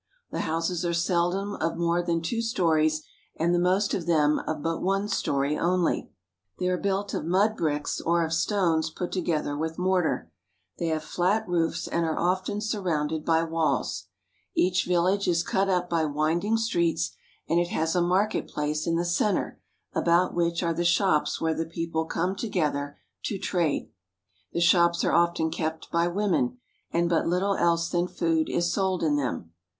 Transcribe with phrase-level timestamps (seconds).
[0.31, 3.03] The houses are seldom of more than two stories,
[3.35, 6.09] and the most of them of but one story only.
[6.57, 10.31] They are built of mud bricks or of stones put together with mortar.
[10.79, 14.07] They have flat roofs, and are often surrounded by walls.
[14.55, 17.11] Each 344 IN AN ARABIAN VILLAGE village is cut up by winding streets
[17.47, 19.61] and it has a market place in the center
[19.93, 23.91] about which are the shops where the people come together to trade.
[24.51, 26.57] The shops are often kept by women,
[26.89, 29.51] and but little else than food is sold in them.